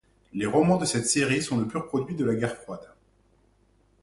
[0.33, 2.91] Les romans de cette série sont de purs produits de la Guerre froide.